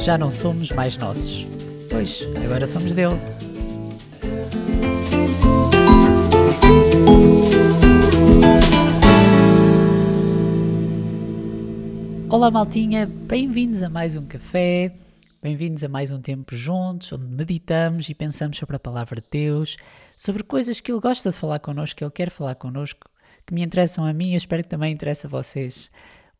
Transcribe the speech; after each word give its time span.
já 0.00 0.16
não 0.18 0.30
somos 0.30 0.70
mais 0.70 0.96
nossos. 0.96 1.46
Pois, 1.90 2.26
agora 2.44 2.66
somos 2.66 2.94
dele. 2.94 3.14
Olá, 12.28 12.50
maltinha, 12.50 13.06
bem-vindos 13.06 13.82
a 13.82 13.88
mais 13.88 14.14
um 14.14 14.26
café, 14.26 14.94
bem-vindos 15.42 15.82
a 15.82 15.88
mais 15.88 16.12
um 16.12 16.20
tempo 16.20 16.54
juntos, 16.54 17.12
onde 17.12 17.26
meditamos 17.26 18.08
e 18.08 18.14
pensamos 18.14 18.58
sobre 18.58 18.76
a 18.76 18.80
palavra 18.80 19.20
de 19.20 19.26
Deus, 19.30 19.76
sobre 20.16 20.42
coisas 20.42 20.80
que 20.80 20.92
Ele 20.92 21.00
gosta 21.00 21.30
de 21.30 21.36
falar 21.36 21.60
connosco, 21.60 21.96
que 21.96 22.04
Ele 22.04 22.10
quer 22.10 22.30
falar 22.30 22.54
connosco, 22.56 23.08
que 23.46 23.54
me 23.54 23.62
interessam 23.62 24.04
a 24.04 24.12
mim 24.12 24.30
e 24.30 24.34
eu 24.34 24.38
espero 24.38 24.62
que 24.62 24.68
também 24.68 24.92
interesse 24.92 25.26
a 25.26 25.30
vocês. 25.30 25.90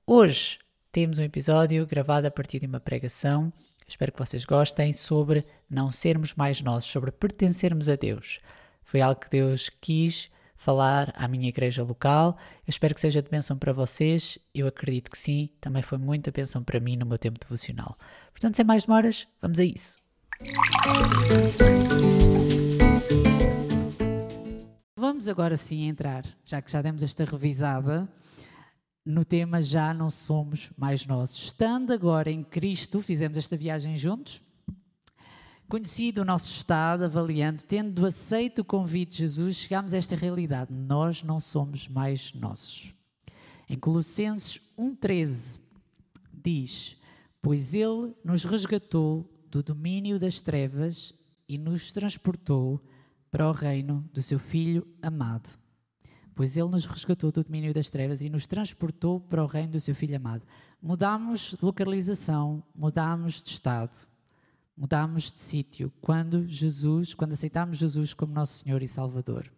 Hoje 0.06 0.58
temos 0.96 1.18
um 1.18 1.22
episódio 1.22 1.86
gravado 1.86 2.26
a 2.26 2.30
partir 2.30 2.58
de 2.58 2.64
uma 2.64 2.80
pregação, 2.80 3.52
espero 3.86 4.10
que 4.10 4.18
vocês 4.18 4.46
gostem, 4.46 4.94
sobre 4.94 5.44
não 5.68 5.90
sermos 5.90 6.34
mais 6.34 6.62
nossos, 6.62 6.90
sobre 6.90 7.10
pertencermos 7.10 7.90
a 7.90 7.96
Deus. 7.96 8.40
Foi 8.82 9.02
algo 9.02 9.20
que 9.20 9.28
Deus 9.28 9.68
quis 9.78 10.30
falar 10.56 11.12
à 11.14 11.28
minha 11.28 11.50
igreja 11.50 11.82
local. 11.82 12.38
Eu 12.66 12.70
espero 12.70 12.94
que 12.94 13.00
seja 13.02 13.20
de 13.20 13.28
bênção 13.28 13.58
para 13.58 13.74
vocês. 13.74 14.38
Eu 14.54 14.66
acredito 14.66 15.10
que 15.10 15.18
sim. 15.18 15.50
Também 15.60 15.82
foi 15.82 15.98
muita 15.98 16.30
bênção 16.30 16.64
para 16.64 16.80
mim 16.80 16.96
no 16.96 17.04
meu 17.04 17.18
tempo 17.18 17.38
devocional. 17.38 17.98
Portanto, 18.32 18.56
sem 18.56 18.64
mais 18.64 18.86
demoras, 18.86 19.28
vamos 19.42 19.60
a 19.60 19.64
isso. 19.66 19.98
Vamos 24.96 25.28
agora 25.28 25.58
sim 25.58 25.88
entrar, 25.88 26.24
já 26.42 26.62
que 26.62 26.72
já 26.72 26.80
demos 26.80 27.02
esta 27.02 27.26
revisada, 27.26 28.08
no 29.06 29.24
tema 29.24 29.62
Já 29.62 29.94
não 29.94 30.10
somos 30.10 30.70
mais 30.76 31.06
nossos. 31.06 31.44
Estando 31.44 31.92
agora 31.92 32.30
em 32.30 32.42
Cristo, 32.42 33.00
fizemos 33.00 33.38
esta 33.38 33.56
viagem 33.56 33.96
juntos, 33.96 34.42
Conhecido 35.68 36.22
o 36.22 36.24
nosso 36.24 36.48
estado, 36.48 37.04
avaliando, 37.04 37.64
tendo 37.64 38.06
aceito 38.06 38.60
o 38.60 38.64
convite 38.64 39.10
de 39.10 39.18
Jesus, 39.18 39.56
chegamos 39.56 39.92
a 39.92 39.96
esta 39.96 40.14
realidade. 40.14 40.72
Nós 40.72 41.24
não 41.24 41.40
somos 41.40 41.88
mais 41.88 42.32
nossos. 42.34 42.94
Em 43.68 43.76
Colossenses 43.76 44.60
1,13 44.78 45.60
diz: 46.32 46.96
Pois 47.42 47.74
Ele 47.74 48.14
nos 48.24 48.44
resgatou 48.44 49.28
do 49.50 49.60
domínio 49.60 50.20
das 50.20 50.40
trevas 50.40 51.12
e 51.48 51.58
nos 51.58 51.92
transportou 51.92 52.80
para 53.28 53.48
o 53.48 53.52
reino 53.52 54.08
do 54.12 54.22
seu 54.22 54.38
Filho 54.38 54.86
amado. 55.02 55.48
Pois 56.36 56.56
Ele 56.56 56.68
nos 56.68 56.86
resgatou 56.86 57.32
do 57.32 57.42
domínio 57.42 57.74
das 57.74 57.90
trevas 57.90 58.20
e 58.20 58.30
nos 58.30 58.46
transportou 58.46 59.18
para 59.18 59.42
o 59.42 59.46
reino 59.46 59.72
do 59.72 59.80
seu 59.80 59.94
Filho 59.94 60.16
amado. 60.16 60.46
Mudámos 60.80 61.56
de 61.58 61.64
localização, 61.64 62.62
mudámos 62.76 63.42
de 63.42 63.48
estado 63.48 63.96
mudámos 64.76 65.32
de 65.32 65.40
sítio 65.40 65.90
quando 66.02 66.46
Jesus, 66.46 67.14
quando 67.14 67.32
aceitámos 67.32 67.78
Jesus 67.78 68.12
como 68.12 68.34
nosso 68.34 68.64
Senhor 68.64 68.82
e 68.82 68.88
Salvador. 68.88 69.50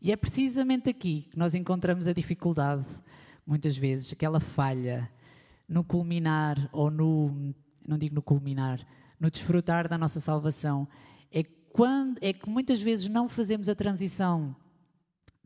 E 0.00 0.10
é 0.10 0.16
precisamente 0.16 0.88
aqui 0.88 1.28
que 1.30 1.38
nós 1.38 1.54
encontramos 1.54 2.06
a 2.06 2.12
dificuldade, 2.12 2.84
muitas 3.46 3.76
vezes, 3.76 4.12
aquela 4.12 4.40
falha 4.40 5.10
no 5.68 5.84
culminar 5.84 6.68
ou 6.72 6.90
no, 6.90 7.54
não 7.86 7.98
digo 7.98 8.14
no 8.14 8.22
culminar, 8.22 8.86
no 9.20 9.30
desfrutar 9.30 9.88
da 9.88 9.98
nossa 9.98 10.20
salvação. 10.20 10.88
É, 11.30 11.42
quando, 11.42 12.18
é 12.22 12.32
que 12.32 12.48
muitas 12.48 12.80
vezes 12.80 13.08
não 13.08 13.28
fazemos 13.28 13.68
a 13.68 13.74
transição 13.74 14.56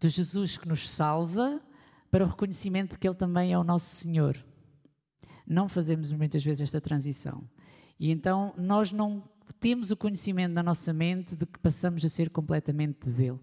de 0.01 0.09
Jesus 0.09 0.57
que 0.57 0.67
nos 0.67 0.89
salva 0.89 1.61
para 2.11 2.25
o 2.25 2.27
reconhecimento 2.27 2.93
de 2.93 2.99
que 2.99 3.07
Ele 3.07 3.15
também 3.15 3.53
é 3.53 3.59
o 3.59 3.63
nosso 3.63 3.95
Senhor. 3.95 4.37
Não 5.47 5.69
fazemos 5.69 6.11
muitas 6.13 6.43
vezes 6.43 6.63
esta 6.63 6.81
transição. 6.81 7.45
E 7.99 8.11
então 8.11 8.55
nós 8.57 8.91
não 8.91 9.23
temos 9.61 9.91
o 9.91 9.97
conhecimento 9.97 10.53
na 10.53 10.63
nossa 10.63 10.93
mente 10.93 11.37
de 11.37 11.45
que 11.45 11.59
passamos 11.59 12.05
a 12.05 12.09
ser 12.09 12.31
completamente 12.31 13.09
dele. 13.11 13.39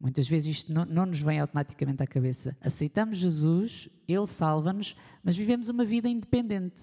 Muitas 0.00 0.26
vezes 0.26 0.56
isto 0.56 0.72
não, 0.72 0.84
não 0.84 1.06
nos 1.06 1.20
vem 1.20 1.38
automaticamente 1.38 2.02
à 2.02 2.06
cabeça. 2.06 2.56
Aceitamos 2.60 3.18
Jesus, 3.18 3.88
Ele 4.08 4.26
salva-nos, 4.26 4.96
mas 5.22 5.36
vivemos 5.36 5.68
uma 5.68 5.84
vida 5.84 6.08
independente. 6.08 6.82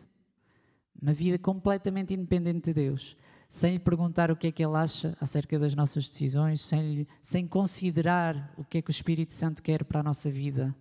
Uma 1.01 1.13
vida 1.13 1.38
completamente 1.38 2.13
independente 2.13 2.66
de 2.66 2.73
Deus. 2.73 3.17
Sem 3.50 3.74
lhe 3.74 3.80
perguntar 3.80 4.30
o 4.30 4.35
que 4.35 4.47
é 4.47 4.52
que 4.52 4.63
Ele 4.63 4.75
acha 4.75 5.18
acerca 5.22 5.58
das 5.58 5.74
nossas 5.74 6.08
decisões, 6.08 6.62
sem, 6.62 6.94
lhe, 6.94 7.08
sem 7.22 7.47
considerar 7.47 8.53
o 8.58 8.63
que 8.63 8.80
é 8.80 8.81
que 8.81 8.90
o 8.90 8.91
Espírito 8.91 9.34
Santo 9.34 9.63
quer 9.63 9.84
para 9.84 10.02
a 10.02 10.03
nossa 10.03 10.30
vida. 10.30 10.75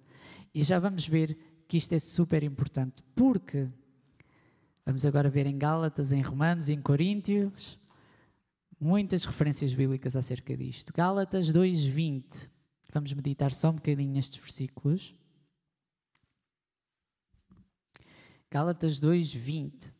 E 0.55 0.63
já 0.63 0.79
vamos 0.79 1.07
ver 1.07 1.39
que 1.69 1.77
isto 1.77 1.93
é 1.93 1.99
super 1.99 2.43
importante. 2.43 3.03
Porque 3.15 3.69
Vamos 4.87 5.05
agora 5.05 5.29
ver 5.29 5.47
em 5.47 5.59
Gálatas, 5.59 6.13
em 6.13 6.23
Romanos 6.23 6.69
em 6.69 6.81
Coríntios 6.81 7.77
muitas 8.79 9.25
referências 9.25 9.75
bíblicas 9.75 10.15
acerca 10.15 10.57
disto. 10.57 10.93
Gálatas 10.95 11.53
2:20. 11.53 12.49
Vamos 12.93 13.13
meditar 13.13 13.53
só 13.53 13.71
um 13.71 13.75
bocadinho 13.75 14.13
nestes 14.13 14.41
versículos. 14.41 15.13
Gálatas 18.49 19.01
2:20. 19.01 19.93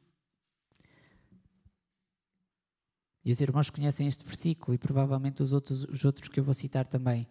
E 3.27 3.33
os 3.33 3.41
irmãos 3.41 3.71
conhecem 3.71 4.07
este 4.07 4.25
versículo 4.25 4.73
e 4.73 4.79
provavelmente 4.79 5.43
os 5.43 5.53
outros, 5.53 5.83
os 5.83 6.05
outros 6.05 6.29
que 6.29 6.39
eu 6.39 6.45
vou 6.45 6.55
citar 6.55 6.87
também. 6.87 7.27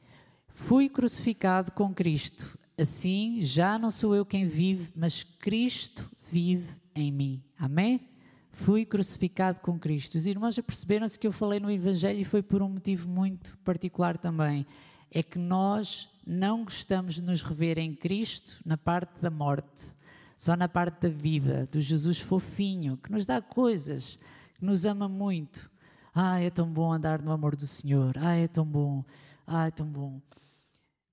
Fui 0.49 0.89
crucificado 0.89 1.71
com 1.71 1.93
Cristo, 1.93 2.59
assim 2.77 3.39
já 3.39 3.79
não 3.79 3.89
sou 3.89 4.13
eu 4.13 4.25
quem 4.25 4.45
vive, 4.45 4.91
mas 4.93 5.23
Cristo 5.23 6.11
vive 6.29 6.67
em 6.93 7.09
mim. 7.13 7.41
Amém? 7.57 8.09
Fui 8.51 8.83
crucificado 8.83 9.61
com 9.61 9.79
Cristo. 9.79 10.15
Os 10.15 10.27
irmãos 10.27 10.55
já 10.55 10.61
perceberam-se 10.61 11.17
que 11.17 11.27
eu 11.27 11.31
falei 11.31 11.61
no 11.61 11.71
Evangelho 11.71 12.19
e 12.19 12.25
foi 12.25 12.43
por 12.43 12.61
um 12.61 12.67
motivo 12.67 13.07
muito 13.07 13.57
particular 13.59 14.17
também. 14.17 14.65
É 15.09 15.23
que 15.23 15.39
nós 15.39 16.09
não 16.27 16.65
gostamos 16.65 17.15
de 17.15 17.23
nos 17.23 17.41
rever 17.41 17.79
em 17.79 17.95
Cristo 17.95 18.59
na 18.65 18.75
parte 18.75 19.21
da 19.21 19.29
morte, 19.29 19.95
só 20.35 20.57
na 20.57 20.67
parte 20.67 21.03
da 21.03 21.09
vida, 21.09 21.69
do 21.71 21.79
Jesus 21.79 22.19
fofinho, 22.19 22.97
que 22.97 23.13
nos 23.13 23.25
dá 23.25 23.41
coisas, 23.41 24.19
que 24.55 24.65
nos 24.65 24.85
ama 24.85 25.07
muito. 25.07 25.73
Ah, 26.17 26.39
é 26.39 26.49
tão 26.49 26.71
bom 26.71 26.93
andar 26.93 27.21
no 27.21 27.33
amor 27.33 27.57
do 27.57 27.67
Senhor. 27.67 28.17
Ah, 28.17 28.35
é 28.35 28.47
tão 28.47 28.65
bom. 28.65 29.03
Ah, 29.45 29.67
é 29.67 29.71
tão 29.71 29.85
bom. 29.85 30.21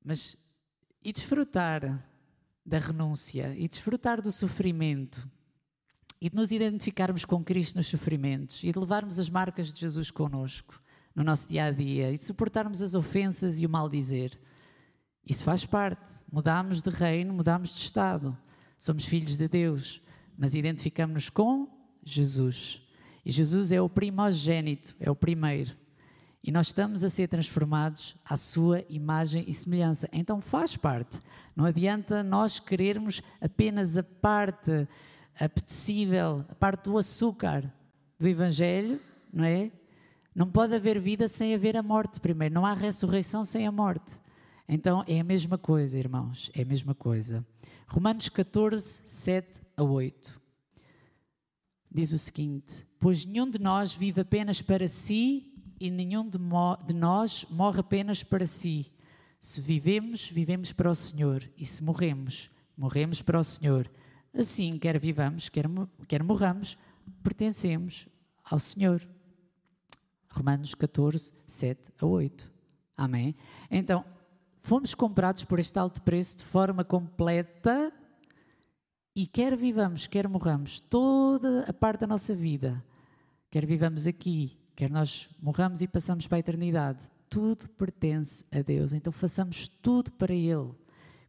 Mas 0.05 0.37
e 1.05 1.13
desfrutar 1.13 2.09
da 2.65 2.79
renúncia 2.79 3.53
e 3.57 3.67
desfrutar 3.67 4.23
do 4.23 4.31
sofrimento 4.31 5.29
e 6.21 6.31
de 6.31 6.37
nos 6.37 6.53
identificarmos 6.53 7.25
com 7.25 7.43
Cristo 7.43 7.75
nos 7.75 7.89
sofrimentos 7.89 8.63
e 8.63 8.71
de 8.71 8.79
levarmos 8.79 9.19
as 9.19 9.29
marcas 9.29 9.73
de 9.73 9.81
Jesus 9.81 10.13
connosco 10.13 10.81
no 11.17 11.25
nosso 11.25 11.49
dia 11.49 11.65
a 11.65 11.71
dia 11.73 12.13
e 12.13 12.17
suportarmos 12.17 12.81
as 12.81 12.95
ofensas 12.95 13.59
e 13.59 13.67
o 13.67 13.69
mal 13.69 13.89
dizer. 13.89 14.41
Isso 15.27 15.43
faz 15.43 15.67
parte. 15.67 16.13
Mudamos 16.31 16.81
de 16.81 16.91
reino, 16.91 17.35
mudamos 17.35 17.71
de 17.71 17.81
estado. 17.81 18.39
Somos 18.79 19.05
filhos 19.05 19.37
de 19.37 19.49
Deus, 19.49 20.01
mas 20.39 20.55
identificamos-nos 20.55 21.29
com 21.29 21.69
Jesus. 22.05 22.82
E 23.25 23.31
Jesus 23.31 23.73
é 23.73 23.81
o 23.81 23.89
primogênito, 23.89 24.97
é 24.99 25.11
o 25.11 25.15
primeiro. 25.15 25.77
E 26.43 26.51
nós 26.51 26.69
estamos 26.69 27.05
a 27.05 27.09
ser 27.09 27.29
transformados 27.29 28.17
à 28.25 28.37
sua 28.37 28.85
imagem 28.89 29.45
e 29.47 29.55
semelhança. 29.55 30.09
Então 30.13 30.41
faz 30.41 30.77
parte. 30.77 31.21
Não 31.55 31.65
adianta 31.65 32.23
nós 32.23 32.59
querermos 32.59 33.23
apenas 33.41 33.97
a 33.97 34.03
parte 34.03 34.89
apetecível, 35.39 36.45
a 36.49 36.55
parte 36.55 36.85
do 36.85 36.99
açúcar 36.99 37.73
do 38.19 38.27
Evangelho, 38.27 39.01
não 39.33 39.45
é? 39.45 39.71
Não 40.35 40.51
pode 40.51 40.75
haver 40.75 41.01
vida 41.01 41.29
sem 41.29 41.55
haver 41.55 41.77
a 41.77 41.83
morte 41.83 42.19
primeiro. 42.19 42.55
Não 42.55 42.67
há 42.67 42.75
ressurreição 42.75 43.45
sem 43.45 43.67
a 43.67 43.73
morte. 43.73 44.15
Então 44.69 45.05
é 45.07 45.21
a 45.21 45.25
mesma 45.25 45.57
coisa, 45.59 45.97
irmãos. 45.97 46.51
É 46.55 46.63
a 46.63 46.65
mesma 46.65 46.95
coisa. 46.95 47.47
Romanos 47.87 48.29
14, 48.29 49.03
7 49.05 49.61
a 49.77 49.83
8. 49.85 50.42
Diz 51.95 52.11
o 52.11 52.19
seguinte: 52.19 52.87
Pois 52.99 53.25
nenhum 53.25 53.51
de 53.51 53.59
nós 53.59 53.93
vive 53.93 54.23
apenas 54.23 54.63
para 54.63 54.89
si 54.89 55.53
e 55.79 55.91
nenhum 55.91 56.29
de, 56.29 56.39
de 56.87 56.95
nós 56.95 57.45
morre 57.51 57.81
apenas 57.81 58.23
para 58.23 58.47
si. 58.47 58.91
Se 59.41 59.61
vivemos, 59.61 60.31
vivemos 60.31 60.73
para 60.73 60.91
o 60.91 60.95
Senhor. 60.95 61.43
E 61.57 61.67
se 61.67 61.83
morremos, 61.83 62.51
morremos 62.77 63.21
para 63.21 63.39
o 63.39 63.45
Senhor. 63.45 63.91
Assim, 64.33 64.79
quer 64.79 64.99
vivamos, 64.99 65.49
quer, 65.49 65.67
quer 66.09 66.23
morramos, 66.23 66.79
pertencemos 67.23 68.09
ao 68.43 68.59
Senhor. 68.59 69.07
Romanos 70.31 70.75
14, 70.75 71.33
7 71.47 71.93
a 72.01 72.07
8. 72.07 72.51
Amém? 72.97 73.35
Então, 73.71 74.03
fomos 74.61 74.95
comprados 74.95 75.45
por 75.45 75.59
este 75.59 75.79
alto 75.79 76.01
preço 76.01 76.39
de 76.39 76.45
forma 76.45 76.85
completa 76.85 77.93
e 79.15 79.27
quer 79.27 79.57
vivamos, 79.57 80.07
quer 80.07 80.29
morramos, 80.29 80.81
toda 80.81 81.65
a 81.69 81.73
parte 81.73 82.01
da 82.01 82.07
nossa 82.07 82.35
vida, 82.35 82.83
quer 83.51 83.67
vivamos 83.67 84.07
aqui, 84.07 84.59
quer 84.75 84.91
nós 84.91 85.29
morramos 85.41 85.83
e 85.83 85.89
passamos 85.89 86.27
para 86.27 86.39
a 86.39 86.41
eternidade, 86.41 86.99
tudo 87.29 87.69
pertence 87.71 88.45
a 88.51 88.61
Deus. 88.61 88.93
Então 88.93 89.13
façamos 89.13 89.69
tudo 89.69 90.13
para 90.13 90.35
Ele. 90.35 90.71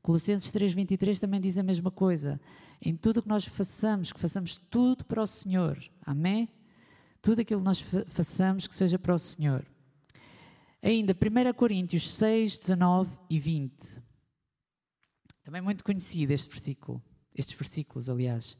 Colossenses 0.01 0.51
3:23 0.51 1.19
também 1.19 1.39
diz 1.39 1.57
a 1.57 1.63
mesma 1.63 1.89
coisa. 1.89 2.39
em 2.85 2.97
tudo 2.97 3.19
o 3.19 3.23
que 3.23 3.29
nós 3.29 3.45
façamos, 3.45 4.11
que 4.11 4.19
façamos 4.19 4.57
tudo 4.69 5.05
para 5.05 5.21
o 5.23 5.25
Senhor. 5.25 5.79
Amém? 6.05 6.49
Tudo 7.21 7.39
aquilo 7.39 7.61
que 7.61 7.65
nós 7.65 7.79
façamos 8.07 8.67
que 8.67 8.75
seja 8.75 8.99
para 8.99 9.15
o 9.15 9.17
Senhor. 9.17 9.65
Ainda, 10.81 11.13
1 11.13 11.53
Coríntios 11.53 12.13
6, 12.13 12.57
19 12.57 13.09
e 13.29 13.39
20. 13.39 14.03
Também 15.45 15.61
muito 15.61 15.81
conhecido 15.81 16.31
este 16.31 16.49
versículo, 16.49 17.01
estes 17.35 17.57
versículos, 17.57 18.09
aliás. 18.09 18.57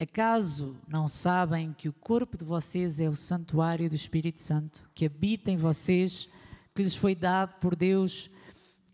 Acaso 0.00 0.76
não 0.86 1.08
sabem 1.08 1.72
que 1.72 1.88
o 1.88 1.92
corpo 1.92 2.36
de 2.36 2.44
vocês 2.44 3.00
é 3.00 3.08
o 3.08 3.16
santuário 3.16 3.88
do 3.88 3.96
Espírito 3.96 4.40
Santo, 4.40 4.88
que 4.94 5.06
habita 5.06 5.50
em 5.50 5.56
vocês, 5.56 6.28
que 6.74 6.82
lhes 6.82 6.94
foi 6.94 7.14
dado 7.14 7.58
por 7.58 7.74
Deus 7.74 8.30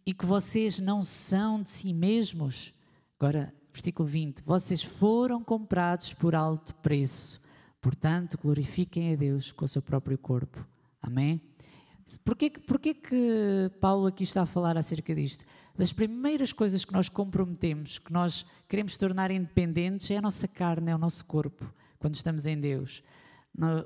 e 0.06 0.14
que 0.14 0.25
vocês 0.25 0.78
não 0.78 1.02
são 1.02 1.62
de 1.62 1.70
si 1.70 1.93
mesmos? 1.93 2.72
Agora, 3.19 3.52
versículo 3.72 4.08
20: 4.08 4.43
Vocês 4.44 4.82
foram 4.82 5.44
comprados 5.44 6.14
por 6.14 6.34
alto 6.34 6.75
preço, 6.76 7.40
portanto, 7.81 8.38
glorifiquem 8.38 9.12
a 9.12 9.17
Deus 9.17 9.52
com 9.52 9.67
o 9.67 9.69
seu 9.69 9.82
próprio 9.82 10.17
corpo. 10.17 10.67
Amém? 11.02 11.40
Porquê, 12.25 12.51
porquê 12.51 12.95
que 12.95 13.71
Paulo 13.81 14.06
aqui 14.06 14.25
está 14.25 14.43
a 14.43 14.47
falar 14.47 14.77
acerca 14.77 15.15
disto? 15.15 15.45
Das 15.77 15.93
primeiras 15.93 16.53
coisas 16.53 16.85
que 16.85 16.93
nós 16.93 17.09
comprometemos, 17.09 17.99
que 17.99 18.12
nós 18.12 18.45
queremos 18.69 18.97
tornar 18.97 19.31
independentes, 19.31 20.11
é 20.11 20.19
a 20.19 20.23
nossa 20.23 20.47
carne, 20.47 20.91
é 20.91 20.95
o 20.95 20.99
nosso 20.99 21.25
corpo, 21.25 21.73
quando 21.99 22.15
estamos 22.15 22.47
em 22.47 22.61
Deus. 22.61 23.03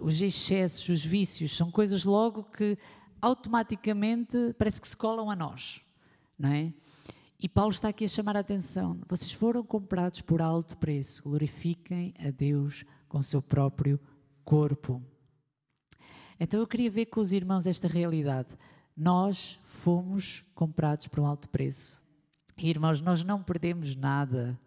Os 0.00 0.20
excessos, 0.20 0.88
os 0.88 1.04
vícios, 1.04 1.56
são 1.56 1.70
coisas 1.70 2.04
logo 2.04 2.42
que 2.44 2.76
automaticamente 3.22 4.36
parece 4.58 4.80
que 4.80 4.88
se 4.88 4.96
colam 4.96 5.30
a 5.30 5.36
nós, 5.36 5.80
não 6.38 6.50
é? 6.50 6.72
E 7.40 7.48
Paulo 7.48 7.70
está 7.70 7.88
aqui 7.88 8.04
a 8.04 8.08
chamar 8.08 8.36
a 8.36 8.40
atenção. 8.40 9.00
Vocês 9.08 9.30
foram 9.30 9.62
comprados 9.62 10.20
por 10.20 10.42
alto 10.42 10.76
preço. 10.76 11.22
Glorifiquem 11.22 12.12
a 12.18 12.30
Deus 12.30 12.84
com 13.08 13.18
o 13.18 13.22
seu 13.22 13.40
próprio 13.40 14.00
corpo. 14.44 15.00
Então 16.40 16.60
eu 16.60 16.66
queria 16.66 16.90
ver 16.90 17.06
com 17.06 17.20
os 17.20 17.32
irmãos 17.32 17.66
esta 17.66 17.88
realidade. 17.88 18.48
Nós 18.96 19.58
fomos 19.64 20.44
comprados 20.54 21.08
por 21.08 21.20
um 21.20 21.26
alto 21.26 21.48
preço. 21.48 21.96
Irmãos, 22.56 23.00
nós 23.00 23.22
não 23.22 23.42
perdemos 23.42 23.94
nada 23.96 24.58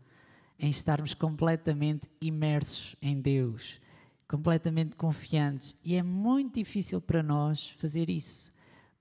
em 0.57 0.69
estarmos 0.69 1.13
completamente 1.13 2.07
imersos 2.21 2.95
em 3.01 3.19
Deus, 3.19 3.81
completamente 4.27 4.95
confiantes. 4.95 5.75
E 5.83 5.95
é 5.95 6.03
muito 6.03 6.55
difícil 6.55 7.01
para 7.01 7.23
nós 7.23 7.71
fazer 7.71 8.09
isso, 8.09 8.53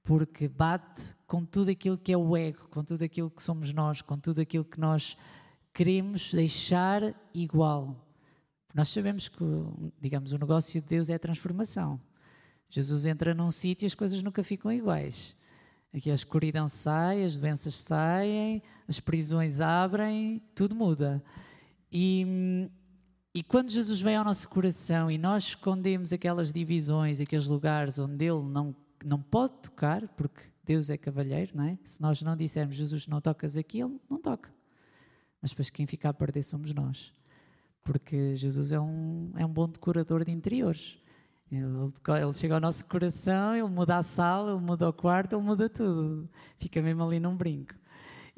porque 0.02 0.48
bate 0.48 1.14
com 1.26 1.44
tudo 1.44 1.70
aquilo 1.70 1.98
que 1.98 2.12
é 2.12 2.16
o 2.16 2.36
ego, 2.36 2.66
com 2.70 2.82
tudo 2.82 3.04
aquilo 3.04 3.30
que 3.30 3.42
somos 3.42 3.72
nós, 3.72 4.02
com 4.02 4.18
tudo 4.18 4.40
aquilo 4.40 4.64
que 4.64 4.80
nós 4.80 5.16
queremos 5.72 6.32
deixar 6.32 7.14
igual. 7.32 7.94
Nós 8.74 8.88
sabemos 8.88 9.28
que, 9.28 9.44
digamos, 10.00 10.32
o 10.32 10.38
negócio 10.38 10.80
de 10.80 10.88
Deus 10.88 11.08
é 11.08 11.14
a 11.14 11.18
transformação. 11.18 12.00
Jesus 12.70 13.04
entra 13.04 13.34
num 13.34 13.50
sítio 13.50 13.84
e 13.84 13.88
as 13.88 13.94
coisas 13.94 14.22
nunca 14.22 14.44
ficam 14.44 14.72
iguais. 14.72 15.36
Aqui 15.92 16.08
a 16.08 16.14
escuridão 16.14 16.68
sai, 16.68 17.24
as 17.24 17.36
doenças 17.36 17.74
saem, 17.74 18.62
as 18.86 19.00
prisões 19.00 19.60
abrem, 19.60 20.40
tudo 20.54 20.74
muda. 20.74 21.22
E, 21.90 22.70
e 23.34 23.42
quando 23.42 23.70
Jesus 23.70 24.00
vem 24.00 24.14
ao 24.14 24.24
nosso 24.24 24.48
coração 24.48 25.10
e 25.10 25.18
nós 25.18 25.48
escondemos 25.48 26.12
aquelas 26.12 26.52
divisões, 26.52 27.20
aqueles 27.20 27.46
lugares 27.46 27.98
onde 27.98 28.24
Ele 28.24 28.42
não, 28.44 28.74
não 29.04 29.20
pode 29.20 29.54
tocar, 29.62 30.06
porque 30.10 30.44
Deus 30.64 30.90
é 30.90 30.96
cavalheiro, 30.96 31.56
não 31.56 31.64
é? 31.64 31.78
Se 31.84 32.00
nós 32.00 32.22
não 32.22 32.36
dissermos 32.36 32.76
Jesus 32.76 33.08
não 33.08 33.20
tocas 33.20 33.56
aqui, 33.56 33.80
Ele 33.80 33.98
não 34.08 34.20
toca. 34.20 34.54
Mas 35.42 35.50
depois 35.50 35.70
quem 35.70 35.86
fica 35.88 36.08
a 36.08 36.14
perder 36.14 36.44
somos 36.44 36.72
nós. 36.72 37.12
Porque 37.82 38.36
Jesus 38.36 38.70
é 38.70 38.78
um, 38.78 39.32
é 39.34 39.44
um 39.44 39.52
bom 39.52 39.68
decorador 39.68 40.24
de 40.24 40.30
interiores. 40.30 40.99
Ele, 41.50 42.32
chega 42.34 42.54
ao 42.54 42.60
nosso 42.60 42.84
coração, 42.86 43.56
ele 43.56 43.68
muda 43.68 43.96
a 43.96 44.02
sala, 44.02 44.52
ele 44.52 44.60
muda 44.60 44.88
o 44.88 44.92
quarto, 44.92 45.34
ele 45.34 45.42
muda 45.42 45.68
tudo. 45.68 46.28
Fica 46.58 46.80
mesmo 46.80 47.02
ali 47.02 47.18
num 47.18 47.36
brinco. 47.36 47.74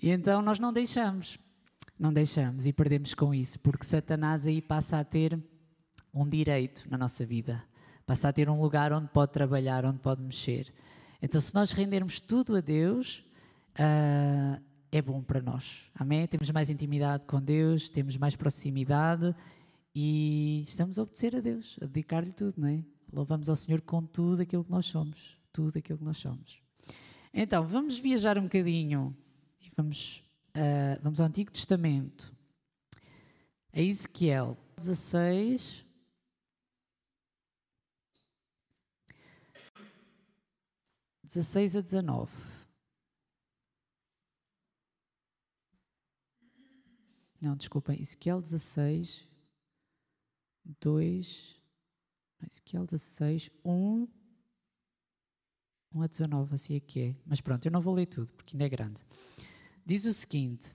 E 0.00 0.10
então 0.10 0.40
nós 0.40 0.58
não 0.58 0.72
deixamos, 0.72 1.38
não 1.98 2.12
deixamos 2.12 2.66
e 2.66 2.72
perdemos 2.72 3.14
com 3.14 3.34
isso, 3.34 3.60
porque 3.60 3.84
Satanás 3.84 4.46
aí 4.46 4.62
passa 4.62 4.98
a 4.98 5.04
ter 5.04 5.38
um 6.12 6.28
direito 6.28 6.90
na 6.90 6.96
nossa 6.98 7.24
vida, 7.24 7.62
passa 8.06 8.28
a 8.28 8.32
ter 8.32 8.48
um 8.48 8.60
lugar 8.60 8.92
onde 8.92 9.08
pode 9.08 9.32
trabalhar, 9.32 9.84
onde 9.84 9.98
pode 9.98 10.22
mexer. 10.22 10.72
Então, 11.20 11.40
se 11.40 11.54
nós 11.54 11.70
rendermos 11.70 12.20
tudo 12.20 12.56
a 12.56 12.60
Deus, 12.60 13.24
uh, 13.78 14.60
é 14.90 15.00
bom 15.00 15.22
para 15.22 15.40
nós. 15.40 15.88
Amém? 15.94 16.26
Temos 16.26 16.50
mais 16.50 16.68
intimidade 16.68 17.24
com 17.26 17.40
Deus, 17.40 17.88
temos 17.88 18.16
mais 18.16 18.34
proximidade 18.34 19.34
e 19.94 20.64
estamos 20.66 20.98
a 20.98 21.02
obedecer 21.02 21.36
a 21.36 21.40
Deus, 21.40 21.78
a 21.80 21.86
dedicar-lhe 21.86 22.32
tudo, 22.32 22.54
não 22.56 22.68
é? 22.68 22.82
Louvamos 23.12 23.50
ao 23.50 23.56
Senhor 23.56 23.82
com 23.82 24.02
tudo 24.06 24.40
aquilo 24.40 24.64
que 24.64 24.70
nós 24.70 24.86
somos. 24.86 25.36
Tudo 25.52 25.78
aquilo 25.78 25.98
que 25.98 26.04
nós 26.04 26.16
somos. 26.16 26.62
Então, 27.32 27.66
vamos 27.66 27.98
viajar 27.98 28.38
um 28.38 28.44
bocadinho 28.44 29.14
e 29.60 29.70
vamos, 29.76 30.24
uh, 30.56 31.00
vamos 31.02 31.20
ao 31.20 31.26
Antigo 31.26 31.52
Testamento. 31.52 32.34
A 33.70 33.80
Ezequiel 33.80 34.56
16. 34.78 35.84
Dezesseis 41.22 41.76
a 41.76 41.80
dezenove. 41.82 42.32
Não, 47.40 47.56
desculpem, 47.56 48.00
Ezequiel 48.00 48.40
16, 48.40 49.26
2 50.80 51.61
Ezequiel 52.50 52.86
16, 52.86 53.50
1, 53.64 54.08
1 55.94 56.02
a 56.02 56.06
19, 56.06 56.54
assim 56.54 56.76
é 56.76 56.80
que 56.80 57.00
é. 57.00 57.16
Mas 57.26 57.40
pronto, 57.40 57.64
eu 57.64 57.72
não 57.72 57.80
vou 57.80 57.94
ler 57.94 58.06
tudo, 58.06 58.32
porque 58.34 58.56
ainda 58.56 58.64
é 58.64 58.68
grande. 58.68 59.02
Diz 59.84 60.04
o 60.04 60.12
seguinte: 60.12 60.74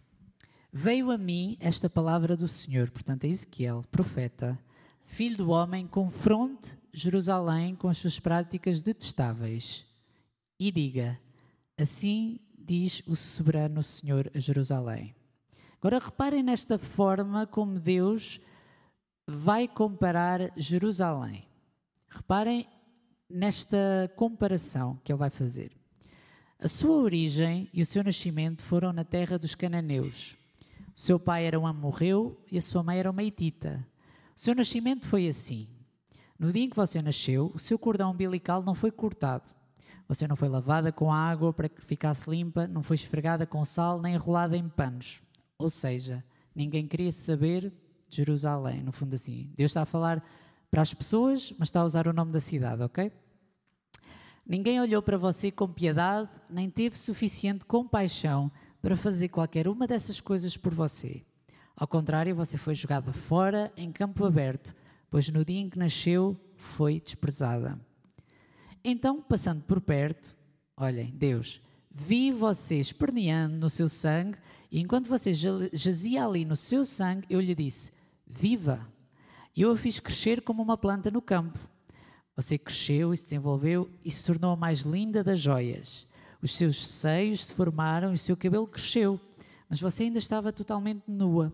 Veio 0.71 1.11
a 1.11 1.17
mim 1.17 1.57
esta 1.59 1.89
palavra 1.89 2.35
do 2.35 2.47
Senhor, 2.47 2.89
portanto, 2.91 3.25
a 3.25 3.27
Ezequiel, 3.27 3.81
profeta, 3.91 4.59
filho 5.05 5.37
do 5.37 5.49
homem, 5.49 5.87
confronte 5.87 6.77
Jerusalém 6.93 7.75
com 7.75 7.87
as 7.87 7.97
suas 7.97 8.19
práticas 8.19 8.81
detestáveis 8.81 9.85
e 10.59 10.71
diga: 10.71 11.19
Assim 11.77 12.39
diz 12.57 13.01
o 13.07 13.15
soberano 13.15 13.81
Senhor 13.81 14.29
a 14.35 14.39
Jerusalém. 14.39 15.15
Agora 15.79 15.99
reparem 15.99 16.43
nesta 16.43 16.77
forma 16.77 17.45
como 17.45 17.79
Deus 17.79 18.39
vai 19.27 19.67
comparar 19.67 20.51
Jerusalém. 20.57 21.47
Reparem 22.09 22.68
nesta 23.29 24.12
comparação 24.15 25.00
que 25.03 25.12
ele 25.12 25.20
vai 25.20 25.29
fazer. 25.29 25.72
A 26.60 26.67
sua 26.67 26.98
origem 26.98 27.70
e 27.72 27.81
o 27.81 27.86
seu 27.86 28.03
nascimento 28.03 28.63
foram 28.63 28.91
na 28.91 29.03
terra 29.03 29.38
dos 29.38 29.53
cananeus. 29.53 30.38
O 30.96 31.00
seu 31.00 31.20
pai 31.20 31.46
era 31.46 31.60
um 31.60 31.67
amorreu 31.67 32.36
e 32.51 32.58
a 32.58 32.62
sua 32.62 32.81
mãe 32.81 32.98
era 32.98 33.12
uma 33.12 33.22
hitita. 33.22 33.86
O 34.36 34.39
seu 34.39 34.55
nascimento 34.55 35.08
foi 35.08 35.27
assim. 35.27 35.67
No 36.39 36.51
dia 36.51 36.63
em 36.63 36.70
que 36.70 36.75
você 36.75 37.01
nasceu, 37.01 37.51
o 37.53 37.60
seu 37.60 37.77
cordão 37.77 38.12
umbilical 38.12 38.63
não 38.63 38.74
foi 38.74 38.91
cortado. 38.91 39.55
Você 40.08 40.27
não 40.27 40.36
foi 40.36 40.48
lavada 40.48 40.91
com 40.91 41.12
água 41.12 41.51
para 41.51 41.67
que 41.67 41.81
ficasse 41.81 42.29
limpa, 42.29 42.67
não 42.67 42.81
foi 42.81 42.96
esfregada 42.96 43.46
com 43.46 43.63
sal, 43.65 44.01
nem 44.01 44.15
enrolada 44.15 44.55
em 44.55 44.67
panos. 44.70 45.22
Ou 45.60 45.70
seja, 45.70 46.24
ninguém 46.55 46.88
queria 46.88 47.12
saber 47.12 47.74
de 48.10 48.17
Jerusalém, 48.17 48.81
no 48.81 48.91
fundo 48.91 49.15
assim. 49.15 49.51
Deus 49.55 49.72
está 49.72 49.81
a 49.81 49.86
falar 49.86 50.24
para 50.69 50.81
as 50.81 50.93
pessoas, 50.93 51.53
mas 51.57 51.69
está 51.69 51.81
a 51.81 51.86
usar 51.86 52.07
o 52.07 52.13
nome 52.13 52.31
da 52.31 52.39
cidade, 52.39 52.83
ok? 52.83 53.12
Ninguém 54.45 54.79
olhou 54.79 55.01
para 55.01 55.17
você 55.17 55.51
com 55.51 55.67
piedade, 55.67 56.29
nem 56.50 56.69
teve 56.69 56.97
suficiente 56.97 57.65
compaixão 57.65 58.51
para 58.81 58.95
fazer 58.95 59.27
qualquer 59.27 59.67
uma 59.67 59.86
dessas 59.86 60.21
coisas 60.21 60.55
por 60.55 60.74
você. 60.74 61.21
Ao 61.75 61.88
contrário, 61.88 62.36
você 62.36 62.57
foi 62.57 62.74
jogada 62.74 63.12
fora 63.12 63.71
em 63.75 63.91
campo 63.91 64.25
aberto, 64.25 64.74
pois 65.09 65.29
no 65.29 65.43
dia 65.43 65.59
em 65.59 65.69
que 65.69 65.77
nasceu 65.77 66.39
foi 66.55 67.00
desprezada. 67.00 67.79
Então, 68.83 69.21
passando 69.21 69.62
por 69.63 69.81
perto, 69.81 70.36
olhem, 70.77 71.13
Deus, 71.13 71.62
vi 71.91 72.31
você 72.31 72.75
esperneando 72.75 73.57
no 73.57 73.69
seu 73.69 73.89
sangue, 73.89 74.38
e 74.71 74.79
enquanto 74.79 75.09
você 75.09 75.33
jazia 75.33 76.25
ali 76.25 76.45
no 76.45 76.55
seu 76.55 76.86
sangue, 76.86 77.27
eu 77.29 77.39
lhe 77.39 77.53
disse: 77.53 77.91
Viva! 78.25 78.88
E 79.57 79.63
eu 79.63 79.71
a 79.71 79.75
fiz 79.75 79.99
crescer 79.99 80.43
como 80.43 80.61
uma 80.61 80.77
planta 80.77 81.09
no 81.09 81.19
campo. 81.19 81.57
Você 82.35 82.59
cresceu 82.59 83.11
e 83.11 83.17
se 83.17 83.23
desenvolveu 83.23 83.89
e 84.05 84.11
se 84.11 84.23
tornou 84.23 84.51
a 84.51 84.55
mais 84.55 84.81
linda 84.81 85.23
das 85.23 85.39
joias. 85.39 86.05
Os 86.43 86.55
seus 86.55 86.85
seios 86.85 87.47
se 87.47 87.53
formaram 87.55 88.11
e 88.11 88.13
o 88.13 88.17
seu 88.19 88.37
cabelo 88.37 88.67
cresceu, 88.67 89.19
mas 89.67 89.81
você 89.81 90.03
ainda 90.03 90.19
estava 90.19 90.53
totalmente 90.53 91.01
nua. 91.07 91.51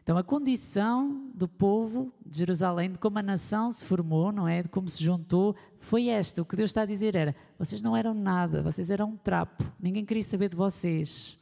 Então, 0.00 0.16
a 0.16 0.22
condição 0.22 1.28
do 1.34 1.48
povo 1.48 2.12
de 2.24 2.38
Jerusalém, 2.38 2.92
de 2.92 3.00
como 3.00 3.18
a 3.18 3.22
nação 3.22 3.68
se 3.72 3.84
formou, 3.84 4.30
não 4.30 4.46
é? 4.46 4.62
De 4.62 4.68
como 4.68 4.88
se 4.88 5.02
juntou, 5.02 5.56
foi 5.80 6.06
esta. 6.06 6.40
O 6.40 6.44
que 6.44 6.54
Deus 6.54 6.70
está 6.70 6.82
a 6.82 6.86
dizer 6.86 7.16
era: 7.16 7.34
vocês 7.58 7.82
não 7.82 7.96
eram 7.96 8.14
nada, 8.14 8.62
vocês 8.62 8.92
eram 8.92 9.10
um 9.10 9.16
trapo, 9.16 9.64
ninguém 9.80 10.04
queria 10.04 10.22
saber 10.22 10.50
de 10.50 10.56
vocês, 10.56 11.36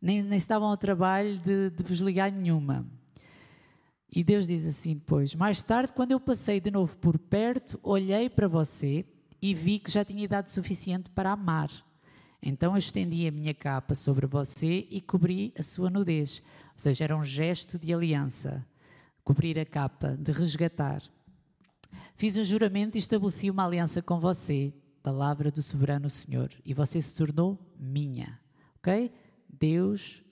nem, 0.00 0.22
nem 0.22 0.38
estavam 0.38 0.68
ao 0.68 0.76
trabalho 0.78 1.38
de, 1.38 1.68
de 1.68 1.82
vos 1.82 2.00
ligar 2.00 2.32
nenhuma. 2.32 2.86
E 4.12 4.24
Deus 4.24 4.46
diz 4.46 4.66
assim 4.66 4.94
depois: 4.94 5.34
Mais 5.34 5.62
tarde, 5.62 5.92
quando 5.92 6.12
eu 6.12 6.20
passei 6.20 6.60
de 6.60 6.70
novo 6.70 6.96
por 6.96 7.18
perto, 7.18 7.78
olhei 7.82 8.28
para 8.28 8.48
você 8.48 9.04
e 9.40 9.54
vi 9.54 9.78
que 9.78 9.90
já 9.90 10.04
tinha 10.04 10.24
idade 10.24 10.50
suficiente 10.50 11.08
para 11.10 11.32
amar. 11.32 11.70
Então 12.42 12.72
eu 12.72 12.78
estendi 12.78 13.26
a 13.26 13.30
minha 13.30 13.54
capa 13.54 13.94
sobre 13.94 14.26
você 14.26 14.86
e 14.90 15.00
cobri 15.00 15.52
a 15.58 15.62
sua 15.62 15.90
nudez. 15.90 16.42
Ou 16.72 16.78
seja, 16.78 17.04
era 17.04 17.16
um 17.16 17.24
gesto 17.24 17.78
de 17.78 17.92
aliança. 17.92 18.66
Cobrir 19.22 19.58
a 19.58 19.66
capa, 19.66 20.16
de 20.18 20.32
resgatar. 20.32 21.02
Fiz 22.16 22.36
um 22.36 22.44
juramento 22.44 22.96
e 22.96 22.98
estabeleci 22.98 23.50
uma 23.50 23.66
aliança 23.66 24.00
com 24.00 24.18
você, 24.18 24.72
palavra 25.02 25.50
do 25.50 25.62
soberano 25.62 26.08
Senhor, 26.08 26.50
e 26.64 26.72
você 26.72 27.00
se 27.00 27.14
tornou 27.14 27.58
minha. 27.78 28.38
Ok? 28.78 29.12
Deus 29.48 30.22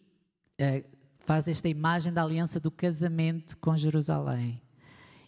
uh, 0.60 0.84
faz 1.28 1.46
esta 1.46 1.68
imagem 1.68 2.10
da 2.10 2.22
aliança 2.22 2.58
do 2.58 2.70
casamento 2.70 3.58
com 3.58 3.76
Jerusalém. 3.76 4.62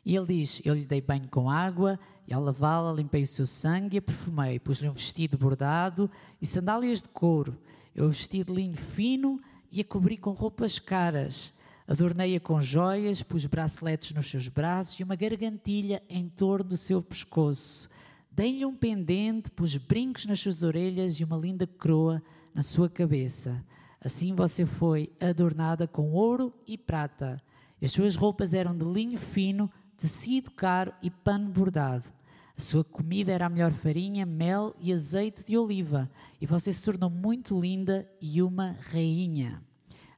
E 0.02 0.16
ele 0.16 0.28
diz: 0.28 0.62
Eu 0.64 0.72
lhe 0.72 0.86
dei 0.86 1.02
banho 1.02 1.28
com 1.28 1.50
água, 1.50 2.00
e 2.26 2.32
ao 2.32 2.42
lavá-la 2.42 2.90
limpei 2.90 3.22
o 3.22 3.26
seu 3.26 3.46
sangue 3.46 3.96
e 3.96 3.98
a 3.98 4.02
perfumei. 4.02 4.58
Pus-lhe 4.58 4.88
um 4.88 4.94
vestido 4.94 5.36
bordado 5.36 6.10
e 6.40 6.46
sandálias 6.46 7.02
de 7.02 7.10
couro. 7.10 7.54
Eu 7.94 8.08
vesti 8.08 8.42
de 8.42 8.50
linho 8.50 8.78
fino 8.78 9.42
e 9.70 9.82
a 9.82 9.84
cobri 9.84 10.16
com 10.16 10.30
roupas 10.30 10.78
caras. 10.78 11.52
Adornei-a 11.86 12.40
com 12.40 12.62
joias, 12.62 13.22
pus 13.22 13.44
braceletes 13.44 14.14
nos 14.14 14.30
seus 14.30 14.48
braços 14.48 14.98
e 14.98 15.02
uma 15.02 15.16
gargantilha 15.16 16.02
em 16.08 16.30
torno 16.30 16.70
do 16.70 16.76
seu 16.78 17.02
pescoço. 17.02 17.90
Dei-lhe 18.32 18.64
um 18.64 18.74
pendente, 18.74 19.50
pus 19.50 19.76
brincos 19.76 20.24
nas 20.24 20.40
suas 20.40 20.62
orelhas 20.62 21.20
e 21.20 21.24
uma 21.24 21.36
linda 21.36 21.66
coroa 21.66 22.22
na 22.54 22.62
sua 22.62 22.88
cabeça. 22.88 23.62
Assim 24.02 24.34
você 24.34 24.64
foi 24.64 25.12
adornada 25.20 25.86
com 25.86 26.12
ouro 26.12 26.52
e 26.66 26.78
prata. 26.78 27.42
As 27.82 27.92
suas 27.92 28.16
roupas 28.16 28.54
eram 28.54 28.76
de 28.76 28.84
linho 28.84 29.18
fino, 29.18 29.70
tecido 29.96 30.50
caro 30.50 30.92
e 31.02 31.10
pano 31.10 31.50
bordado. 31.50 32.04
A 32.56 32.60
sua 32.60 32.84
comida 32.84 33.32
era 33.32 33.46
a 33.46 33.48
melhor 33.48 33.72
farinha, 33.72 34.26
mel 34.26 34.74
e 34.78 34.92
azeite 34.92 35.42
de 35.44 35.56
oliva. 35.56 36.10
E 36.40 36.46
você 36.46 36.72
se 36.72 36.84
tornou 36.84 37.08
muito 37.08 37.58
linda 37.58 38.06
e 38.20 38.42
uma 38.42 38.76
rainha. 38.90 39.62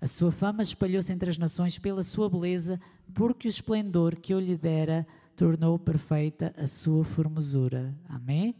A 0.00 0.06
sua 0.08 0.32
fama 0.32 0.62
espalhou-se 0.62 1.12
entre 1.12 1.30
as 1.30 1.38
nações 1.38 1.78
pela 1.78 2.02
sua 2.02 2.28
beleza, 2.28 2.80
porque 3.14 3.46
o 3.46 3.48
esplendor 3.48 4.16
que 4.16 4.34
eu 4.34 4.40
lhe 4.40 4.56
dera 4.56 5.06
tornou 5.36 5.78
perfeita 5.78 6.52
a 6.56 6.66
sua 6.66 7.04
formosura. 7.04 7.94
Amém? 8.08 8.56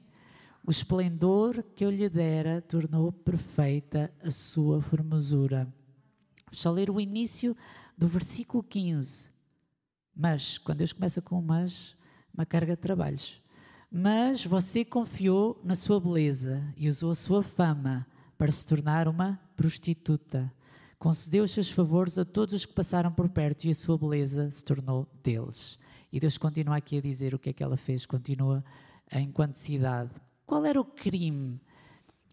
O 0.64 0.70
esplendor 0.70 1.62
que 1.74 1.84
eu 1.84 1.90
lhe 1.90 2.08
dera 2.08 2.60
tornou 2.62 3.12
perfeita 3.12 4.12
a 4.22 4.30
sua 4.30 4.80
formosura. 4.80 5.72
Só 6.52 6.70
ler 6.70 6.90
o 6.90 7.00
início 7.00 7.56
do 7.96 8.06
versículo 8.06 8.62
15. 8.62 9.30
Mas, 10.14 10.58
quando 10.58 10.78
Deus 10.78 10.92
começa 10.92 11.20
com 11.20 11.40
mas, 11.40 11.96
uma 12.32 12.46
carga 12.46 12.76
de 12.76 12.82
trabalhos. 12.82 13.42
Mas 13.90 14.44
você 14.44 14.84
confiou 14.84 15.60
na 15.64 15.74
sua 15.74 16.00
beleza 16.00 16.62
e 16.76 16.88
usou 16.88 17.10
a 17.10 17.14
sua 17.14 17.42
fama 17.42 18.06
para 18.38 18.52
se 18.52 18.66
tornar 18.66 19.08
uma 19.08 19.40
prostituta 19.56 20.52
concedeu 21.02 21.42
os 21.42 21.50
seus 21.50 21.68
favores 21.68 22.16
a 22.16 22.24
todos 22.24 22.54
os 22.54 22.64
que 22.64 22.72
passaram 22.72 23.10
por 23.10 23.28
perto 23.28 23.64
e 23.64 23.70
a 23.70 23.74
sua 23.74 23.98
beleza 23.98 24.48
se 24.52 24.64
tornou 24.64 25.04
deles. 25.20 25.76
E 26.12 26.20
Deus 26.20 26.38
continua 26.38 26.76
aqui 26.76 26.98
a 26.98 27.00
dizer 27.00 27.34
o 27.34 27.40
que 27.40 27.50
é 27.50 27.52
que 27.52 27.60
ela 27.60 27.76
fez, 27.76 28.06
continua 28.06 28.64
enquanto 29.12 29.56
cidade. 29.56 30.12
Qual 30.52 30.66
era 30.66 30.78
o 30.78 30.84
crime? 30.84 31.58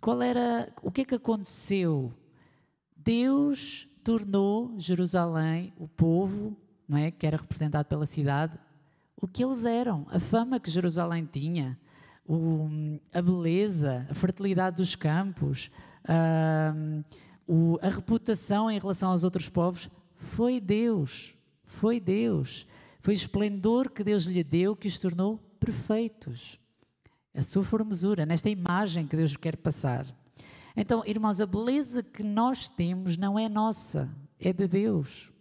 Qual 0.02 0.22
era 0.22 0.74
o 0.84 0.92
que 0.92 1.00
é 1.00 1.06
que 1.06 1.16
aconteceu? 1.16 2.14
Deus 2.94 3.88
tornou 4.04 4.78
Jerusalém, 4.78 5.72
o 5.78 5.88
povo, 5.88 6.54
não 6.86 6.98
é, 6.98 7.12
que 7.12 7.26
era 7.26 7.38
representado 7.38 7.88
pela 7.88 8.06
cidade, 8.06 8.60
o 9.16 9.26
que 9.26 9.42
eles 9.42 9.64
eram, 9.64 10.06
a 10.10 10.20
fama 10.20 10.60
que 10.60 10.70
Jerusalém 10.70 11.26
tinha, 11.32 11.80
o, 12.28 12.68
a 13.14 13.22
beleza, 13.22 14.06
a 14.10 14.14
fertilidade 14.14 14.76
dos 14.76 14.98
campos, 14.98 15.72
o, 17.48 17.80
a 17.82 17.88
reputação 17.88 18.70
em 18.70 18.78
relação 18.78 19.12
aos 19.12 19.24
outros 19.24 19.48
povos 19.48 19.90
foi 20.14 20.60
Deus, 20.60 21.34
foi 21.64 22.02
Deus, 22.02 22.68
foi 23.00 23.14
o 23.14 23.16
esplendor 23.16 23.90
que 23.90 24.04
Deus 24.04 24.26
lhe 24.26 24.44
deu 24.44 24.76
que 24.76 24.90
os 24.90 25.00
tornou 25.00 25.38
perfeitos. 25.58 26.60
A 27.34 27.44
sua 27.44 27.64
formosura, 27.64 28.26
nesta 28.26 28.50
imagem 28.50 29.08
que 29.08 29.16
Deus 29.16 29.38
quer 29.38 29.56
passar. 29.56 30.06
Então, 30.76 31.04
irmãos, 31.06 31.42
a 31.42 31.46
beleza 31.46 32.02
que 32.02 32.24
nós 32.24 32.70
temos 32.70 33.18
não 33.18 33.38
é 33.38 33.48
nossa, 33.50 34.10
é 34.40 34.52
de 34.54 34.68
Deus. 34.68 35.32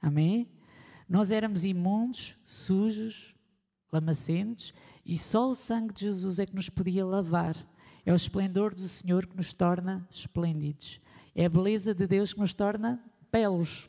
Amém? 0.00 0.48
Nós 1.08 1.30
éramos 1.30 1.64
imundos, 1.64 2.36
sujos, 2.46 3.34
lamacentos, 3.92 4.72
e 5.04 5.18
só 5.18 5.50
o 5.50 5.54
sangue 5.54 5.92
de 5.92 6.00
Jesus 6.00 6.38
é 6.38 6.46
que 6.46 6.54
nos 6.54 6.68
podia 6.68 7.04
lavar. 7.04 7.56
É 8.04 8.12
o 8.12 8.16
esplendor 8.16 8.74
do 8.74 8.88
Senhor 8.88 9.26
que 9.26 9.36
nos 9.36 9.52
torna 9.52 10.06
esplêndidos. 10.10 11.00
É 11.34 11.44
a 11.44 11.48
beleza 11.48 11.94
de 11.94 12.06
Deus 12.06 12.32
que 12.32 12.40
nos 12.40 12.54
torna 12.54 13.02
belos. 13.30 13.88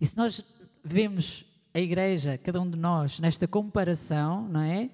E 0.00 0.06
se 0.06 0.16
nós 0.16 0.44
vemos 0.82 1.44
a 1.72 1.80
igreja, 1.80 2.38
cada 2.38 2.60
um 2.60 2.68
de 2.68 2.78
nós, 2.78 3.20
nesta 3.20 3.46
comparação, 3.46 4.48
não 4.48 4.60
é? 4.60 4.90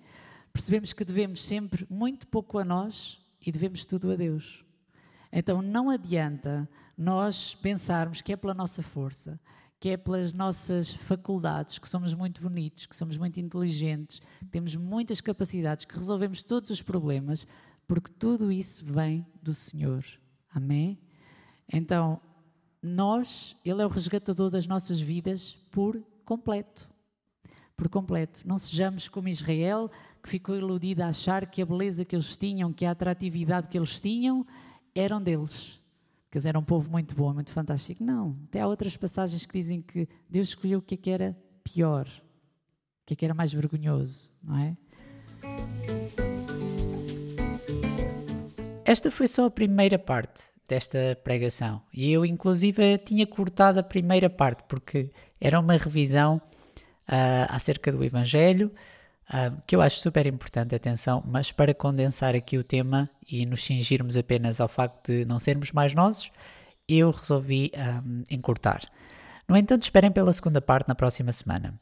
Percebemos 0.52 0.92
que 0.92 1.04
devemos 1.04 1.42
sempre 1.42 1.86
muito 1.88 2.26
pouco 2.26 2.58
a 2.58 2.64
nós 2.64 3.20
e 3.40 3.50
devemos 3.50 3.86
tudo 3.86 4.10
a 4.10 4.16
Deus. 4.16 4.64
Então 5.32 5.62
não 5.62 5.88
adianta 5.88 6.68
nós 6.96 7.54
pensarmos 7.54 8.20
que 8.20 8.32
é 8.32 8.36
pela 8.36 8.52
nossa 8.52 8.82
força, 8.82 9.40
que 9.80 9.88
é 9.88 9.96
pelas 9.96 10.32
nossas 10.32 10.92
faculdades, 10.92 11.78
que 11.78 11.88
somos 11.88 12.14
muito 12.14 12.42
bonitos, 12.42 12.86
que 12.86 12.94
somos 12.94 13.16
muito 13.16 13.40
inteligentes, 13.40 14.20
que 14.38 14.46
temos 14.46 14.76
muitas 14.76 15.20
capacidades, 15.20 15.84
que 15.84 15.96
resolvemos 15.96 16.44
todos 16.44 16.70
os 16.70 16.82
problemas, 16.82 17.46
porque 17.86 18.12
tudo 18.12 18.52
isso 18.52 18.84
vem 18.84 19.26
do 19.42 19.54
Senhor. 19.54 20.04
Amém? 20.54 20.98
Então, 21.72 22.20
nós, 22.82 23.56
Ele 23.64 23.82
é 23.82 23.86
o 23.86 23.88
resgatador 23.88 24.50
das 24.50 24.66
nossas 24.66 25.00
vidas 25.00 25.54
por 25.70 26.00
completo. 26.24 26.88
Por 27.76 27.88
completo. 27.88 28.46
Não 28.46 28.58
sejamos 28.58 29.08
como 29.08 29.28
Israel, 29.28 29.90
que 30.22 30.28
ficou 30.28 30.54
iludida 30.54 31.06
a 31.06 31.08
achar 31.08 31.46
que 31.46 31.60
a 31.60 31.66
beleza 31.66 32.04
que 32.04 32.14
eles 32.14 32.36
tinham, 32.36 32.72
que 32.72 32.86
a 32.86 32.92
atratividade 32.92 33.66
que 33.68 33.76
eles 33.76 33.98
tinham, 33.98 34.46
eram 34.94 35.20
deles. 35.20 35.80
Que 36.30 36.38
eles 36.38 36.46
eram 36.46 36.60
um 36.60 36.64
povo 36.64 36.90
muito 36.90 37.14
bom, 37.14 37.34
muito 37.34 37.52
fantástico. 37.52 38.02
Não. 38.02 38.38
Até 38.48 38.60
há 38.60 38.66
outras 38.66 38.96
passagens 38.96 39.44
que 39.44 39.52
dizem 39.52 39.82
que 39.82 40.08
Deus 40.30 40.48
escolheu 40.48 40.78
o 40.78 40.82
que, 40.82 40.94
é 40.94 40.96
que 40.96 41.10
era 41.10 41.36
pior, 41.64 42.06
o 42.06 43.06
que, 43.06 43.14
é 43.14 43.16
que 43.16 43.24
era 43.24 43.34
mais 43.34 43.52
vergonhoso, 43.52 44.30
não 44.42 44.56
é? 44.58 44.76
Esta 48.84 49.10
foi 49.10 49.26
só 49.26 49.46
a 49.46 49.50
primeira 49.50 49.98
parte 49.98 50.52
desta 50.68 51.18
pregação. 51.22 51.82
E 51.92 52.10
eu, 52.10 52.24
inclusive, 52.24 52.98
tinha 52.98 53.26
cortado 53.26 53.80
a 53.80 53.82
primeira 53.82 54.30
parte, 54.30 54.62
porque 54.68 55.10
era 55.40 55.58
uma 55.58 55.76
revisão 55.76 56.40
uh, 57.08 57.46
acerca 57.48 57.92
do 57.92 58.02
Evangelho, 58.02 58.72
uh, 59.32 59.60
que 59.66 59.74
eu 59.74 59.80
acho 59.80 59.98
super 59.98 60.26
importante, 60.26 60.74
atenção, 60.74 61.22
mas 61.26 61.50
para 61.52 61.74
condensar 61.74 62.34
aqui 62.34 62.58
o 62.58 62.64
tema 62.64 63.08
e 63.30 63.46
nos 63.46 63.64
cingirmos 63.64 64.16
apenas 64.16 64.60
ao 64.60 64.68
facto 64.68 65.06
de 65.06 65.24
não 65.24 65.38
sermos 65.38 65.72
mais 65.72 65.94
nossos, 65.94 66.30
eu 66.88 67.10
resolvi 67.10 67.70
um, 67.74 67.80
ah, 67.80 68.24
encurtar. 68.30 68.80
No 69.48 69.56
entanto, 69.56 69.82
esperem 69.82 70.10
pela 70.10 70.32
segunda 70.32 70.60
parte 70.60 70.88
na 70.88 70.94
próxima 70.94 71.32
semana. 71.32 71.74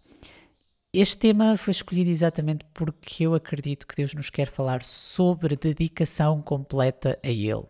Este 0.93 1.19
tema 1.19 1.57
foi 1.57 1.71
escolhido 1.71 2.11
exatamente 2.11 2.65
porque 2.75 3.25
eu 3.25 3.35
acredito 3.35 3.87
que 3.87 3.95
Deus 3.95 4.13
nos 4.13 4.29
quer 4.29 4.49
falar 4.49 4.83
sobre 4.83 5.57
dedicação 5.57 6.43
completa 6.43 7.19
a 7.23 7.29
Ele. 7.29 7.65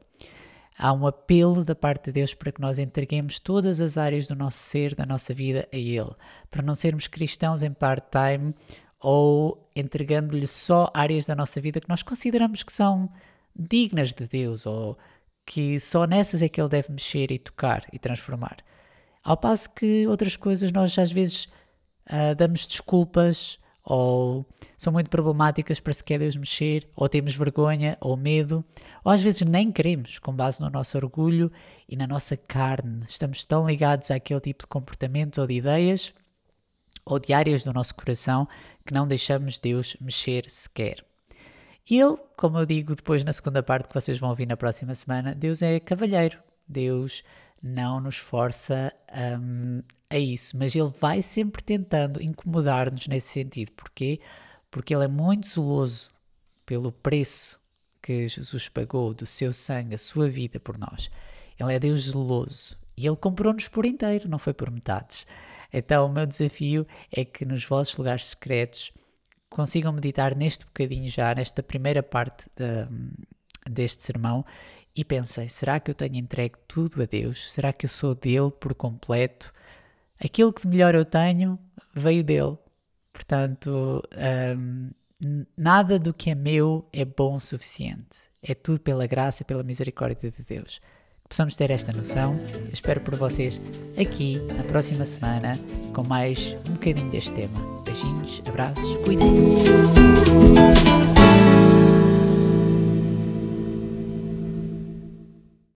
Há 0.79 0.95
um 0.95 1.07
apelo 1.07 1.63
da 1.63 1.75
parte 1.75 2.07
de 2.07 2.13
Deus 2.13 2.33
para 2.33 2.51
que 2.51 2.61
nós 2.63 2.79
entreguemos 2.79 3.39
todas 3.39 3.83
as 3.83 3.99
áreas 3.99 4.27
do 4.27 4.35
nosso 4.35 4.57
ser, 4.57 4.95
da 4.95 5.05
nossa 5.05 5.35
vida 5.35 5.69
a 5.71 5.77
Ele, 5.77 6.15
para 6.51 6.63
não 6.63 6.75
sermos 6.75 7.07
cristãos 7.07 7.63
em 7.63 7.71
part-time 7.71 8.55
ou 9.00 9.71
entregando-lhe 9.75 10.47
só 10.47 10.90
áreas 10.92 11.26
da 11.26 11.35
nossa 11.35 11.61
vida 11.61 11.80
que 11.80 11.88
nós 11.88 12.02
consideramos 12.02 12.62
que 12.62 12.73
são 12.73 13.11
dignas 13.57 14.12
de 14.12 14.26
Deus 14.26 14.66
ou 14.66 14.99
que 15.47 15.80
só 15.80 16.07
nessas 16.07 16.42
é 16.42 16.49
que 16.49 16.61
Ele 16.61 16.69
deve 16.69 16.92
mexer 16.92 17.30
e 17.30 17.38
tocar 17.38 17.85
e 17.92 17.99
transformar. 17.99 18.59
Ao 19.23 19.37
passo 19.37 19.71
que 19.71 20.07
outras 20.07 20.37
coisas 20.37 20.71
nós 20.71 20.97
às 20.99 21.11
vezes 21.11 21.47
uh, 22.07 22.35
damos 22.37 22.66
desculpas 22.66 23.59
ou 23.83 24.47
são 24.78 24.92
muito 24.92 25.11
problemáticas 25.11 25.80
para 25.80 25.92
sequer 25.92 26.19
Deus 26.19 26.37
mexer, 26.37 26.87
ou 26.95 27.09
temos 27.09 27.35
vergonha 27.35 27.97
ou 28.00 28.16
medo, 28.16 28.64
ou 29.02 29.11
às 29.11 29.21
vezes 29.21 29.40
nem 29.42 29.73
queremos, 29.73 30.19
com 30.19 30.33
base 30.33 30.61
no 30.61 30.71
nosso 30.71 30.97
orgulho 30.97 31.50
e 31.88 31.97
na 31.97 32.07
nossa 32.07 32.37
carne. 32.37 33.04
Estamos 33.09 33.45
tão 33.45 33.66
ligados 33.66 34.11
àquele 34.11 34.40
tipo 34.40 34.64
de 34.64 34.69
comportamentos 34.69 35.38
ou 35.38 35.47
de 35.47 35.54
ideias 35.54 36.12
ou 37.04 37.19
de 37.19 37.33
áreas 37.33 37.64
do 37.64 37.73
nosso 37.73 37.95
coração 37.95 38.47
que 38.91 38.95
não 38.95 39.07
deixamos 39.07 39.61
Deus 39.61 39.97
mexer 40.01 40.51
sequer. 40.51 41.05
Ele, 41.89 42.17
como 42.37 42.59
eu 42.59 42.67
digo 42.67 42.97
depois 42.97 43.23
na 43.23 43.33
segunda 43.33 43.63
parte 43.63 43.87
que 43.87 43.95
vocês 43.95 44.19
vão 44.19 44.31
ouvir 44.31 44.47
na 44.47 44.57
próxima 44.57 44.93
semana, 44.97 45.33
Deus 45.33 45.63
é 45.63 45.79
cavalheiro. 45.79 46.41
Deus 46.67 47.23
não 47.63 48.01
nos 48.01 48.17
força 48.17 48.93
um, 49.41 49.81
a 50.11 50.19
isso, 50.19 50.57
mas 50.57 50.75
Ele 50.75 50.93
vai 51.01 51.23
sempre 51.23 51.63
tentando 51.63 52.21
incomodar-nos 52.21 53.07
nesse 53.07 53.29
sentido. 53.29 53.71
Porquê? 53.77 54.19
Porque 54.73 54.93
Ele 54.93 55.05
é 55.05 55.09
muito 55.09 55.47
zeloso 55.47 56.11
pelo 56.67 56.91
preço 56.91 57.61
que 58.03 58.27
Jesus 58.27 58.69
pagou 58.69 59.15
do 59.15 59.25
seu 59.25 59.53
sangue, 59.53 59.95
a 59.95 59.99
sua 59.99 60.29
vida 60.29 60.59
por 60.59 60.77
nós. 60.77 61.09
Ele 61.57 61.73
é 61.73 61.79
Deus 61.79 62.11
zeloso 62.11 62.77
e 62.97 63.07
Ele 63.07 63.17
comprou-nos 63.17 63.69
por 63.69 63.87
inteiro, 63.87 64.29
não 64.29 64.39
foi 64.39 64.53
por 64.53 64.69
metades. 64.69 65.27
Então, 65.73 66.07
o 66.07 66.12
meu 66.12 66.27
desafio 66.27 66.87
é 67.12 67.25
que 67.25 67.45
nos 67.45 67.65
vossos 67.65 67.97
lugares 67.97 68.27
secretos 68.27 68.93
consigam 69.49 69.93
meditar 69.93 70.35
neste 70.37 70.65
bocadinho 70.65 71.09
já, 71.09 71.35
nesta 71.35 71.62
primeira 71.62 72.03
parte 72.03 72.49
de, 72.57 72.87
deste 73.71 74.03
sermão 74.03 74.45
e 74.95 75.05
pensei: 75.05 75.49
será 75.49 75.81
que 75.81 75.91
eu 75.91 75.95
tenho 75.95 76.17
entregue 76.17 76.57
tudo 76.67 77.03
a 77.03 77.07
Deus? 77.07 77.53
Será 77.53 77.73
que 77.73 77.87
eu 77.87 77.91
sou 77.91 78.15
dele 78.15 78.50
por 78.50 78.75
completo? 78.75 79.53
Aquilo 80.23 80.53
que 80.53 80.62
de 80.62 80.69
melhor 80.69 80.95
eu 80.95 81.05
tenho 81.05 81.59
veio 81.95 82.23
dele. 82.23 82.59
Portanto, 83.12 84.03
um, 84.57 84.91
nada 85.57 85.99
do 85.99 86.15
que 86.15 86.31
é 86.31 86.35
meu 86.35 86.89
é 86.93 87.05
bom 87.05 87.37
o 87.37 87.41
suficiente. 87.41 88.19
É 88.43 88.55
tudo 88.55 88.81
pela 88.81 89.07
graça 89.07 89.45
pela 89.45 89.62
misericórdia 89.62 90.31
de 90.31 90.43
Deus. 90.45 90.81
Possamos 91.31 91.57
ter 91.57 91.71
esta 91.71 91.93
noção. 91.93 92.37
Espero 92.73 93.01
por 93.01 93.15
vocês 93.15 93.61
aqui 93.97 94.43
na 94.57 94.65
próxima 94.65 95.07
semana 95.07 95.57
com 95.95 96.03
mais 96.03 96.57
um 96.69 96.73
bocadinho 96.73 97.09
deste 97.09 97.33
tema. 97.33 97.83
Beijinhos, 97.85 98.43
abraços, 98.49 98.97
cuidem-se. 99.05 99.61